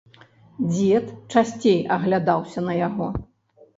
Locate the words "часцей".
1.35-1.77